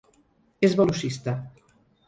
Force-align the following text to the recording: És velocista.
És 0.69 0.77
velocista. 0.81 1.37